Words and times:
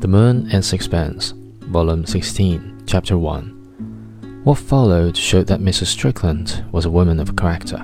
The 0.00 0.06
Moon 0.06 0.48
and 0.52 0.64
Sixpence, 0.64 1.32
Volume 1.60 2.04
16, 2.04 2.82
Chapter 2.86 3.16
1. 3.16 4.40
What 4.44 4.58
followed 4.58 5.16
showed 5.16 5.46
that 5.46 5.60
Mrs. 5.60 5.86
Strickland 5.86 6.64
was 6.72 6.84
a 6.84 6.90
woman 6.90 7.18
of 7.20 7.36
character. 7.36 7.78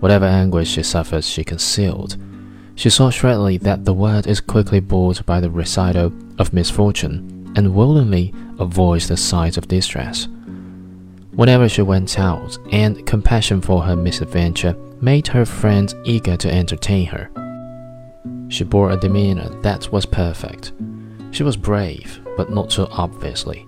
Whatever 0.00 0.24
anguish 0.24 0.70
she 0.70 0.82
suffered, 0.82 1.24
she 1.24 1.44
concealed. 1.44 2.16
She 2.74 2.90
saw 2.90 3.10
shrewdly 3.10 3.58
that 3.58 3.84
the 3.84 3.94
word 3.94 4.26
is 4.26 4.40
quickly 4.40 4.80
bored 4.80 5.24
by 5.24 5.40
the 5.40 5.50
recital 5.50 6.12
of 6.38 6.52
misfortune, 6.52 7.52
and 7.56 7.74
willingly 7.74 8.34
avoids 8.58 9.08
the 9.08 9.16
sight 9.16 9.56
of 9.56 9.68
distress. 9.68 10.26
Whenever 11.36 11.68
she 11.68 11.82
went 11.82 12.18
out, 12.18 12.56
and 12.70 13.04
compassion 13.06 13.60
for 13.60 13.82
her 13.82 13.96
misadventure 13.96 14.76
made 15.00 15.26
her 15.26 15.44
friends 15.44 15.94
eager 16.04 16.36
to 16.36 16.52
entertain 16.52 17.06
her, 17.06 17.28
she 18.48 18.62
bore 18.62 18.92
a 18.92 18.96
demeanor 18.96 19.48
that 19.62 19.90
was 19.90 20.06
perfect. 20.06 20.72
She 21.32 21.42
was 21.42 21.56
brave, 21.56 22.20
but 22.36 22.50
not 22.50 22.70
so 22.70 22.86
obviously, 22.92 23.66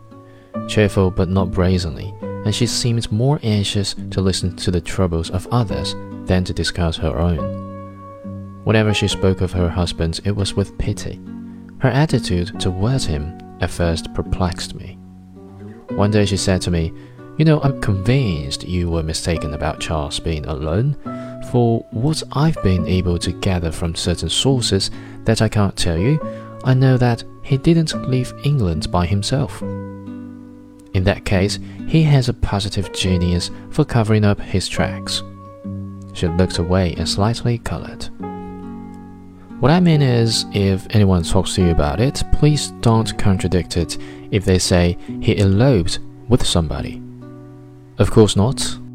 cheerful, 0.69 1.11
but 1.11 1.29
not 1.29 1.51
brazenly, 1.51 2.15
and 2.23 2.55
she 2.55 2.67
seemed 2.67 3.11
more 3.11 3.41
anxious 3.43 3.95
to 4.13 4.21
listen 4.21 4.55
to 4.57 4.71
the 4.71 4.81
troubles 4.81 5.31
of 5.31 5.49
others 5.51 5.97
than 6.27 6.45
to 6.45 6.53
discuss 6.53 6.97
her 6.97 7.19
own. 7.19 8.63
Whenever 8.63 8.95
she 8.95 9.09
spoke 9.09 9.41
of 9.41 9.53
her 9.53 9.69
husband, 9.69 10.21
it 10.25 10.37
was 10.37 10.55
with 10.55 10.79
pity. 10.79 11.21
Her 11.79 11.89
attitude 11.89 12.61
towards 12.61 13.07
him 13.07 13.37
at 13.61 13.71
first 13.71 14.15
perplexed 14.15 14.75
me. 14.75 14.99
One 15.91 16.13
day 16.13 16.27
she 16.27 16.37
said 16.37 16.61
to 16.63 16.71
me, 16.71 16.93
You 17.39 17.45
know, 17.45 17.61
I'm 17.61 17.81
convinced 17.83 18.67
you 18.67 18.89
were 18.89 19.03
mistaken 19.03 19.53
about 19.53 19.79
Charles 19.81 20.19
being 20.19 20.47
alone, 20.47 20.97
for 21.53 21.81
what 21.91 22.23
I've 22.33 22.61
been 22.63 22.87
able 22.87 23.19
to 23.19 23.31
gather 23.31 23.71
from 23.71 23.95
certain 23.95 24.31
sources 24.31 24.91
that 25.25 25.43
I 25.43 25.49
can't 25.49 25.77
tell 25.77 25.99
you, 25.99 26.19
I 26.65 26.73
know 26.73 26.97
that 26.97 27.25
he 27.43 27.59
didn't 27.59 28.09
leave 28.09 28.33
England 28.43 28.91
by 28.91 29.05
himself. 29.05 29.61
In 29.61 31.05
that 31.05 31.27
case, 31.27 31.59
he 31.87 32.03
has 32.05 32.29
a 32.31 32.35
positive 32.35 32.93
genius 32.93 33.51
for 33.71 33.85
covering 33.85 34.25
up 34.25 34.41
his 34.41 34.67
tracks. 34.67 35.23
She 36.15 36.27
looked 36.29 36.57
away 36.57 36.95
and 36.97 37.07
slightly 37.07 37.59
colored. 37.59 38.09
What 39.61 39.71
I 39.71 39.81
mean 39.81 40.01
is, 40.01 40.47
if 40.53 40.87
anyone 40.91 41.23
talks 41.23 41.55
to 41.55 41.63
you 41.63 41.71
about 41.71 42.01
it, 42.01 42.23
please 42.33 42.73
don't 42.81 43.17
contradict 43.19 43.77
it 43.77 43.99
if 44.31 44.45
they 44.47 44.59
say 44.59 44.97
he 45.21 45.39
eloped 45.39 45.99
with 46.29 46.45
somebody. 46.45 47.03
Of 47.99 48.11
course 48.11 48.37
not. 48.37 48.86